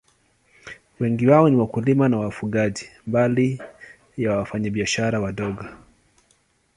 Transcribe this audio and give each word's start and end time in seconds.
Wengi 0.99 1.27
wao 1.27 1.49
ni 1.49 1.55
wakulima 1.55 2.09
na 2.09 2.17
wafugaji, 2.17 2.89
mbali 3.07 3.61
ya 4.17 4.31
wafanyabiashara 4.35 5.19
wadogo. 5.19 5.65